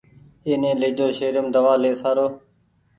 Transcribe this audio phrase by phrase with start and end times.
[0.47, 2.31] ايني ليجو شهريم دوآ لي سآرون